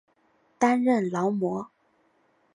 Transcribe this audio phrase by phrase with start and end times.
[0.57, 1.69] 担任劳模。